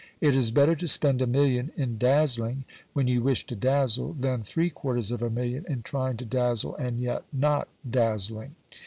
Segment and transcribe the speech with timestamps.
[0.19, 2.63] It is better to spend a million in dazzling
[2.93, 6.75] when you wish to dazzle, than three quarters of a million in trying to dazzle
[6.77, 8.55] and yet not dazzling."